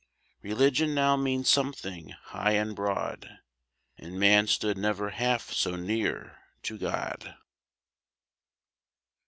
[0.41, 3.37] Religion now means something high and broad,
[3.99, 7.35] And man stood never half so near to God.